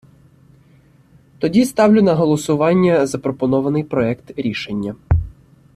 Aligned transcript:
Тоді 1.39 1.65
ставлю 1.65 2.01
на 2.01 2.15
голосування 2.15 3.05
запропонований 3.07 3.83
проект 3.83 4.33
рішення! 4.39 4.95